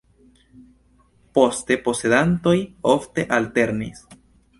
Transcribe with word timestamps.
Poste 1.37 1.77
posedantoj 1.87 2.55
ofte 2.95 3.27
alternis. 3.39 4.03